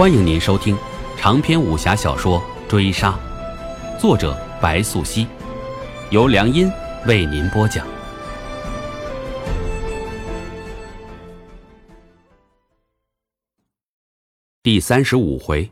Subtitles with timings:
[0.00, 0.74] 欢迎您收听
[1.18, 3.10] 长篇武侠小说《追杀》，
[4.00, 5.26] 作者白素熙，
[6.08, 6.72] 由良音
[7.06, 7.86] 为您播讲。
[14.62, 15.70] 第三十五回，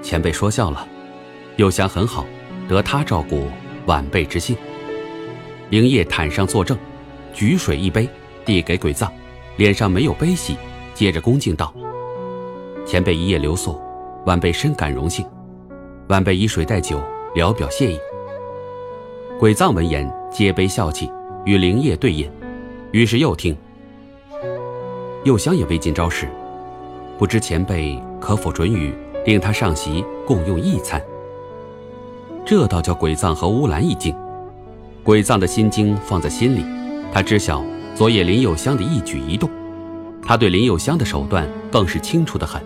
[0.00, 0.88] 前辈说笑了，
[1.58, 2.24] 幼香很好，
[2.66, 3.46] 得他照顾，
[3.84, 4.56] 晚辈之幸。
[5.68, 6.78] 灵叶坦上作证，
[7.34, 8.08] 举水一杯，
[8.46, 9.12] 递给鬼藏，
[9.58, 10.56] 脸上没有悲喜。
[10.98, 11.72] 接着恭敬道
[12.84, 13.80] ：“前辈一夜留宿，
[14.26, 15.24] 晚辈深感荣幸。
[16.08, 17.00] 晚辈以水代酒，
[17.36, 18.00] 聊表谢意。”
[19.38, 21.08] 鬼藏闻言，接杯笑气，
[21.44, 22.28] 与灵叶对饮。
[22.90, 23.56] 于是又听，
[25.22, 26.26] 又香也未尽招式，
[27.16, 28.92] 不知前辈可否准予，
[29.24, 31.00] 令他上席共用一餐？
[32.44, 34.12] 这倒叫鬼藏和乌兰一惊。
[35.04, 36.64] 鬼藏的心经放在心里，
[37.12, 39.48] 他知晓昨夜林有香的一举一动。
[40.28, 42.60] 他对林有香的手段更是清楚的很。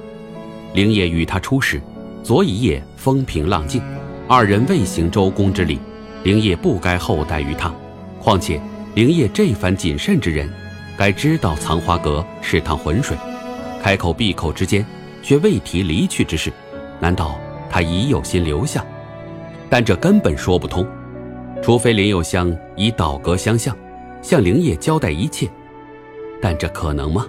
[0.75, 1.81] 灵叶与他初识，
[2.21, 3.81] 昨一夜风平浪静，
[4.27, 5.79] 二人未行周公之礼，
[6.25, 7.73] 灵叶不该厚待于他。
[8.19, 8.61] 况且
[8.97, 10.51] 灵叶这番谨慎之人，
[10.97, 13.17] 该知道藏花阁是趟浑水，
[13.81, 14.85] 开口闭口之间
[15.23, 16.53] 却未提离去之事，
[16.99, 17.39] 难道
[17.71, 18.85] 他已有心留下？
[19.71, 20.85] 但这根本说不通，
[21.63, 23.77] 除非林有香以倒戈相向，
[24.21, 25.49] 向灵叶交代一切，
[26.41, 27.25] 但这可能吗？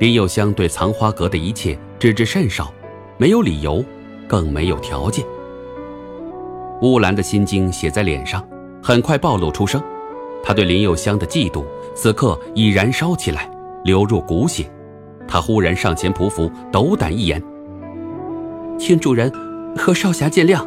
[0.00, 2.72] 林有香对藏花阁的一切知之甚少，
[3.16, 3.84] 没有理由，
[4.26, 5.24] 更没有条件。
[6.82, 8.44] 乌兰的心经写在脸上，
[8.82, 9.80] 很快暴露出声。
[10.42, 13.48] 他对林有香的嫉妒，此刻已燃烧起来，
[13.84, 14.68] 流入骨血。
[15.28, 17.40] 他忽然上前匍匐，斗胆一言
[18.76, 19.32] ：“请主人
[19.76, 20.66] 和少侠见谅，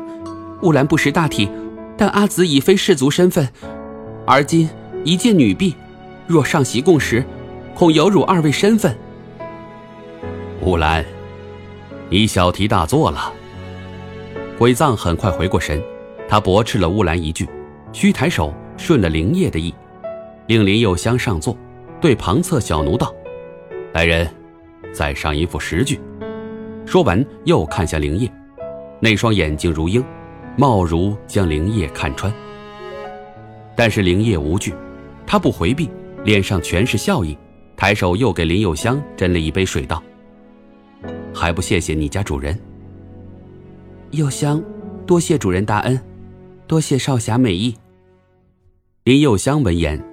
[0.61, 1.49] 乌兰不识大体，
[1.97, 3.47] 但阿紫已非世族身份，
[4.25, 4.69] 而今
[5.03, 5.75] 一介女婢，
[6.25, 7.23] 若上席共食，
[7.75, 8.97] 恐有辱二位身份。”
[10.61, 11.05] 乌兰，
[12.09, 13.31] 你小题大做了。
[14.57, 15.81] 鬼藏很快回过神，
[16.27, 17.47] 他驳斥了乌兰一句，
[17.93, 19.73] 虚抬手顺了灵叶的意，
[20.47, 21.55] 令林有香上座，
[22.01, 23.13] 对旁侧小奴道
[23.93, 24.27] ：“来人，
[24.91, 25.99] 再上一副十句。”
[26.87, 28.29] 说完又看向灵叶，
[28.99, 30.03] 那双眼睛如鹰，
[30.57, 32.33] 貌如将灵叶看穿。
[33.75, 34.73] 但是灵叶无惧，
[35.25, 35.87] 他不回避，
[36.23, 37.37] 脸上全是笑意，
[37.75, 40.01] 抬手又给林有香斟了一杯水，道。
[41.33, 42.59] 还不谢谢你家主人，
[44.11, 44.63] 幼香，
[45.05, 45.99] 多谢主人大恩，
[46.65, 47.75] 多谢少侠美意。
[49.03, 50.03] 林幼香闻言，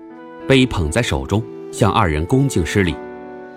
[0.46, 1.42] 杯捧在手中，
[1.72, 2.94] 向二人恭敬施礼。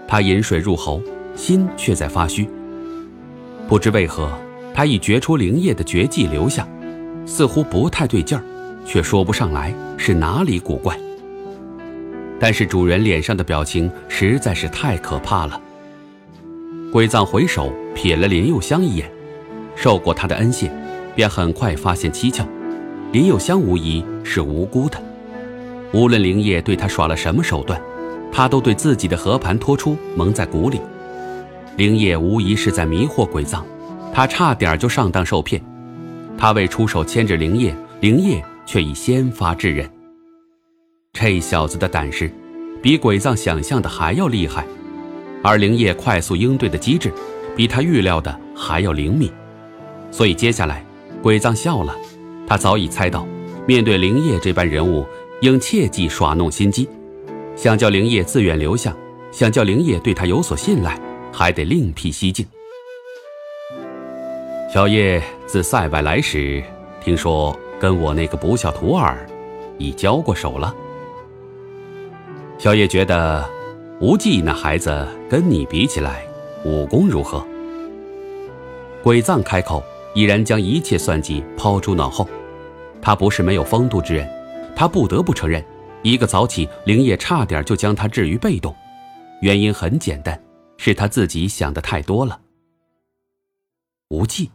[0.08, 1.02] 他饮水入喉，
[1.36, 2.48] 心却在发虚。
[3.68, 4.32] 不知为何，
[4.74, 6.66] 他已觉出灵液的绝技留下，
[7.26, 8.44] 似乎不太对劲儿，
[8.86, 10.98] 却说不上来是哪里古怪。
[12.40, 15.62] 但是主人脸上的表情实在是太可怕了。
[16.90, 19.12] 鬼藏回首瞥了林有香一眼，
[19.76, 20.72] 受过他的恩谢，
[21.16, 22.48] 便很快发现蹊跷。
[23.12, 24.98] 林有香无疑是无辜的，
[25.92, 27.82] 无论灵叶对他耍了什么手段，
[28.32, 30.80] 他都对自己的和盘托出，蒙在鼓里。
[31.76, 33.66] 灵叶无疑是在迷惑鬼藏，
[34.14, 35.62] 他差点就上当受骗。
[36.38, 39.90] 他未出手牵制灵叶，灵叶却已先发制人。
[41.12, 42.32] 这小子的胆识，
[42.82, 44.66] 比鬼藏想象的还要厉害。
[45.44, 47.14] 而灵叶快速应对的机智，
[47.56, 49.32] 比他预料的还要灵敏，
[50.12, 50.84] 所以接下来，
[51.22, 51.96] 鬼藏笑了。
[52.48, 53.26] 他早已猜到，
[53.66, 55.06] 面对灵叶这般人物，
[55.42, 56.88] 应切忌耍弄心机。
[57.56, 58.96] 想叫灵叶自愿留下，
[59.32, 61.00] 想叫灵叶对他有所信赖，
[61.32, 62.46] 还得另辟蹊径。
[64.74, 66.62] 小叶自塞外来时，
[67.04, 69.26] 听说跟我那个不孝徒儿，
[69.78, 70.76] 已交过手了。
[72.58, 73.57] 小叶觉得。
[74.00, 76.24] 无忌那孩子跟你比起来，
[76.64, 77.44] 武功如何？
[79.02, 82.30] 鬼藏开口，已然将一切算计抛诸脑后。
[83.02, 84.30] 他不是没有风度之人，
[84.76, 85.66] 他不得不承认，
[86.04, 88.76] 一个早起，灵叶差点就将他置于被动。
[89.42, 90.40] 原因很简单，
[90.78, 92.40] 是他自己想的太多了。
[94.10, 94.52] 无忌。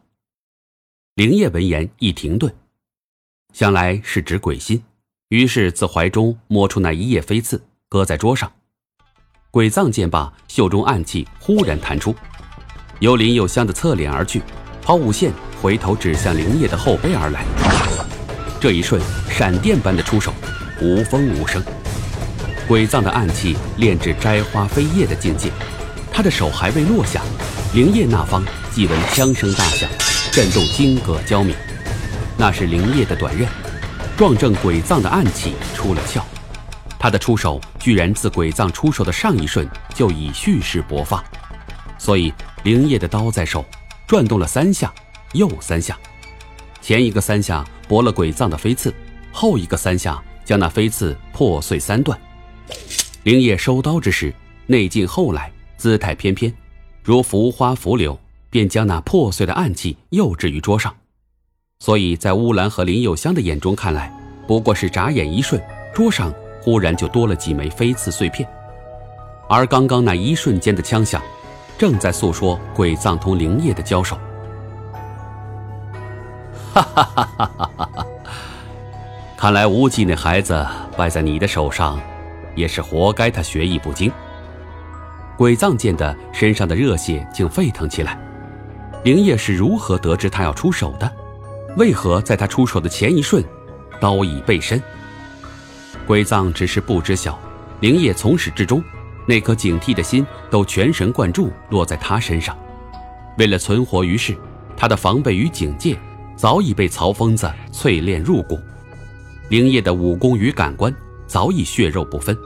[1.17, 2.55] 灵叶闻言一停顿，
[3.53, 4.85] 想来是指鬼心，
[5.31, 8.53] 于是自怀中摸出那一叶飞刺，搁在桌上。
[9.53, 12.17] 鬼藏见罢，袖中暗器忽然弹出，
[13.01, 14.41] 由林有香的侧脸而去，
[14.81, 17.45] 抛物线回头指向灵叶的后背而来。
[18.59, 20.33] 这一瞬，闪电般的出手，
[20.81, 21.63] 无风无声。
[22.67, 25.51] 鬼藏的暗器炼至摘花飞叶的境界，
[26.11, 27.21] 他的手还未落下，
[27.75, 29.87] 灵叶那方即闻枪声大响，
[30.33, 31.55] 震动金戈交鸣。
[32.39, 33.47] 那是灵叶的短刃，
[34.17, 36.25] 撞正鬼藏的暗器出了鞘。
[37.03, 41.21] 他的出手居然自鬼藏出手的上一瞬就已蓄势勃发，
[41.99, 42.33] 所以
[42.63, 43.65] 灵叶的刀在手，
[44.07, 44.95] 转动了三下，
[45.33, 45.99] 又三下。
[46.81, 48.95] 前一个三下驳了鬼藏的飞刺，
[49.33, 52.17] 后一个三下将那飞刺破碎三段。
[53.25, 54.33] 灵叶收刀之时，
[54.67, 56.55] 内劲后来，姿态翩翩，
[57.03, 58.17] 如浮花浮柳，
[58.49, 60.95] 便将那破碎的暗器又置于桌上。
[61.81, 64.17] 所以在乌兰和林有香的眼中看来，
[64.47, 65.61] 不过是眨眼一瞬，
[65.93, 66.33] 桌上
[66.63, 68.49] 忽然就多了几枚飞刺碎片。
[69.49, 71.21] 而刚刚那一瞬间的枪响，
[71.77, 74.17] 正在诉说鬼藏同灵叶的交手。
[76.73, 78.07] 哈哈哈哈哈哈！
[79.37, 80.67] 看来无忌那孩子
[80.97, 82.01] 败在你的手上，
[82.55, 83.31] 也是活该。
[83.31, 84.11] 他学艺不精。
[85.37, 88.17] 鬼藏见的身上的热血竟沸腾起来。
[89.05, 91.11] 灵叶是如何得知他要出手的？
[91.77, 93.43] 为何在他出手的前一瞬，
[93.99, 94.81] 刀已背身？
[96.07, 97.39] 鬼藏只是不知晓，
[97.81, 98.83] 灵叶从始至终，
[99.27, 102.57] 那颗警惕的心都全神贯注落在他身上。
[103.39, 104.37] 为了存活于世，
[104.77, 105.99] 他的防备与警戒。
[106.35, 108.59] 早已被曹疯子淬炼入骨，
[109.49, 110.93] 灵叶的武功与感官
[111.25, 112.37] 早已血肉不分。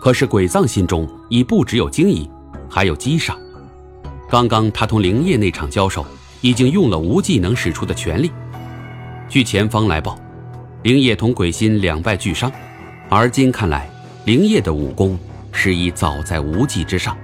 [0.00, 2.30] 可是鬼藏心中已不只有惊疑，
[2.70, 3.36] 还有击杀。
[4.30, 6.06] 刚刚他同灵叶那场交手，
[6.42, 8.30] 已经用了无技能使出的全力。
[9.28, 10.16] 据前方来报，
[10.82, 12.50] 灵叶同鬼心两败俱伤。
[13.08, 13.88] 而今看来，
[14.24, 15.18] 灵叶的武功
[15.52, 17.16] 是已早在无忌之上。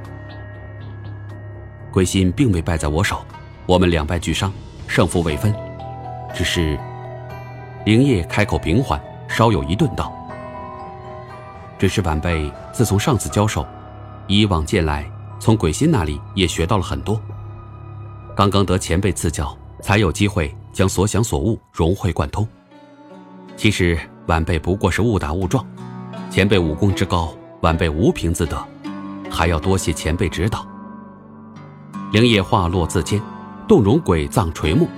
[1.91, 3.25] 鬼心并未败在我手，
[3.67, 4.53] 我们两败俱伤。
[4.87, 5.55] 胜负未分，
[6.35, 6.79] 只是
[7.85, 10.11] 灵叶开口平缓，稍有一顿道
[11.79, 13.67] ：“只是晚辈自从上次交手，
[14.27, 15.05] 以往见来，
[15.39, 17.21] 从鬼心那里也学到了很多。
[18.35, 22.49] 刚刚得前辈赐教，才有机会将所想所悟融会贯通。
[23.59, 25.67] 其实晚辈不过是误打误撞，
[26.31, 28.57] 前辈武功之高，晚辈无凭自得，
[29.29, 30.65] 还要多谢前辈指导。”
[32.13, 33.21] 灵叶话落自谦。
[33.67, 34.89] 动容鬼藏垂目，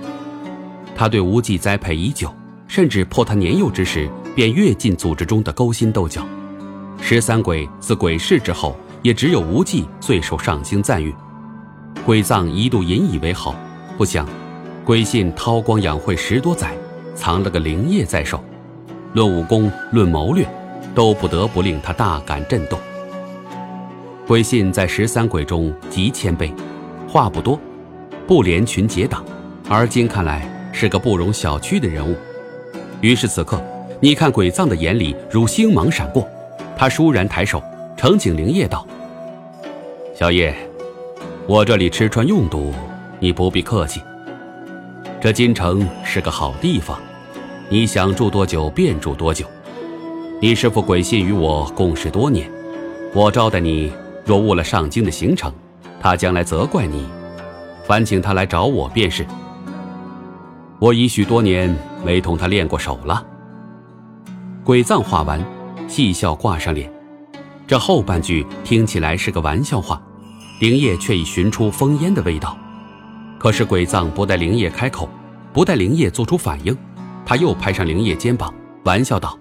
[0.95, 2.33] 他对无忌栽培已久，
[2.69, 6.25] 甚至破他年幼之时便跃进组织中的勾心斗角。
[7.01, 11.13] 十三鬼自鬼逝之后，也只有无忌最受上星赞誉。
[12.05, 13.53] 鬼藏一度引以为豪，
[13.97, 14.25] 不想
[14.85, 16.73] 鬼信韬光养晦十多载，
[17.13, 18.41] 藏了个灵叶在手，
[19.13, 20.47] 论武功，论谋略，
[20.95, 22.79] 都不得不令他大感震动。
[24.25, 26.51] 鬼信在十三鬼中极谦卑，
[27.07, 27.59] 话不多。
[28.27, 29.25] 不连群结党，
[29.67, 32.15] 而今看来是个不容小觑的人物。
[33.01, 33.61] 于是此刻，
[33.99, 36.25] 你看鬼藏的眼里如星芒闪过，
[36.77, 37.61] 他倏然抬手，
[37.97, 38.87] 承请灵叶道
[40.15, 40.55] ：“小叶，
[41.45, 42.73] 我这里吃穿用度，
[43.19, 43.99] 你不必客气。
[45.19, 46.97] 这京城是个好地方，
[47.73, 49.45] 你想住多久便住多久。
[50.41, 52.51] 你师父鬼信与我共事多年，
[53.13, 53.89] 我招待你，
[54.25, 55.49] 若误了上京的行程，
[55.97, 57.07] 他将来责怪你。”
[57.87, 59.25] 烦请他来找我便是。
[60.79, 61.73] 我已许多年
[62.03, 63.25] 没同他练过手了。
[64.65, 65.41] 鬼藏话完，
[65.87, 66.91] 戏笑挂上脸。
[67.65, 70.01] 这后半句听起来是个玩笑话，
[70.59, 72.57] 灵叶却已寻出烽烟的味道。
[73.39, 75.07] 可是鬼藏不待灵叶开口，
[75.53, 76.77] 不待灵叶做出反应，
[77.25, 78.53] 他又拍上灵叶肩膀，
[78.83, 79.37] 玩笑道：“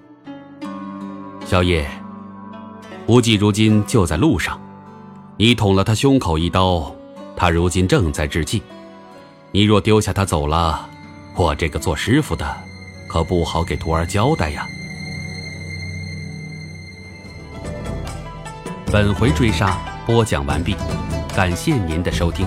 [1.44, 1.88] 小叶，
[3.06, 4.60] 无忌如今就在路上，
[5.36, 6.94] 你捅了他胸口一刀。”
[7.36, 8.62] 他如今正在治气，
[9.50, 10.86] 你若丢下他走了，
[11.34, 12.46] 我这个做师傅的
[13.08, 14.66] 可不好给徒儿交代呀。
[18.92, 20.76] 本回追杀播讲完毕，
[21.34, 22.46] 感谢您的收听。